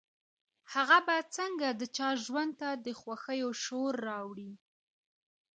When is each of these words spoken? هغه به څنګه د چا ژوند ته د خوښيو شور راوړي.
هغه 0.73 0.97
به 1.05 1.15
څنګه 1.35 1.67
د 1.79 1.81
چا 1.97 2.09
ژوند 2.25 2.51
ته 2.59 2.69
د 2.85 2.87
خوښيو 2.99 3.49
شور 3.63 3.93
راوړي. 4.07 4.51